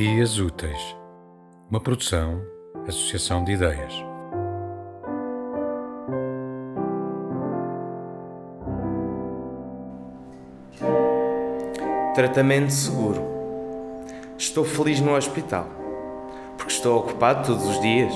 [0.00, 0.96] Dias Úteis,
[1.68, 2.40] uma produção,
[2.86, 3.92] associação de ideias.
[12.14, 13.20] Tratamento seguro.
[14.38, 15.66] Estou feliz no hospital,
[16.56, 18.14] porque estou ocupado todos os dias,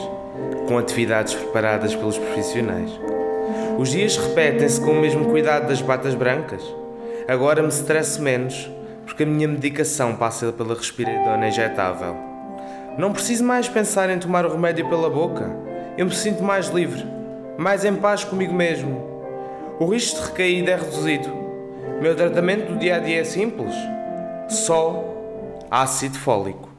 [0.68, 2.92] com atividades preparadas pelos profissionais.
[3.76, 6.62] Os dias repetem-se com o mesmo cuidado das batas brancas.
[7.26, 8.70] Agora me estresso menos,
[9.12, 12.16] porque a minha medicação passa pela respiradora injetável.
[12.96, 15.54] Não preciso mais pensar em tomar o remédio pela boca.
[15.98, 17.04] Eu me sinto mais livre,
[17.58, 19.12] mais em paz comigo mesmo.
[19.78, 21.28] O risco de recaída é reduzido.
[22.00, 23.74] Meu tratamento do dia a dia é simples:
[24.48, 25.04] só
[25.70, 26.70] ácido fólico.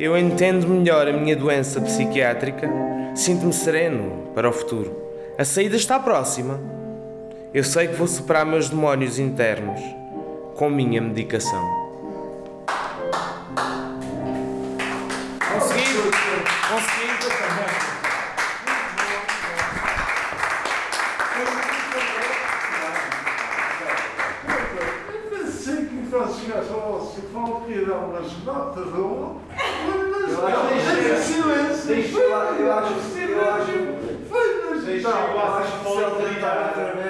[0.00, 2.68] Eu entendo melhor a minha doença psiquiátrica,
[3.14, 5.00] sinto-me sereno para o futuro.
[5.38, 6.58] A saída está próxima.
[7.54, 9.80] Eu sei que vou superar meus demónios internos
[10.56, 11.62] com minha medicação.
[15.52, 16.10] Consegui!
[16.68, 17.14] Consegui!
[25.10, 25.20] Que
[25.90, 26.06] que
[27.98, 28.86] umas notas
[30.10, 31.86] mas acho que não, deixei- silêncio.
[31.86, 33.94] deixei lá, eu acho- Foi eu acho-
[34.28, 35.34] Foi no Deixei hospital.
[35.34, 37.03] o ácido fólico tentar outra vez,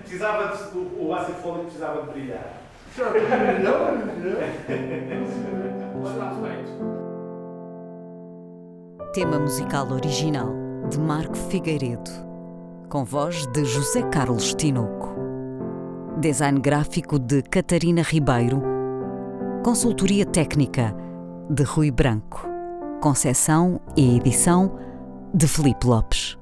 [0.00, 2.64] Precisava de, o, o ácido fólico precisava de brilhar.
[2.96, 4.42] Melhor, melhor.
[6.04, 6.94] Está feito.
[9.12, 10.48] Tema musical original
[10.90, 12.10] de Marco Figueiredo,
[12.88, 15.14] com voz de José Carlos Tinoco.
[16.18, 18.62] Design gráfico de Catarina Ribeiro.
[19.64, 20.94] Consultoria técnica
[21.50, 22.46] de Rui Branco.
[23.00, 24.78] Concessão e edição
[25.32, 26.38] de Felipe Lopes.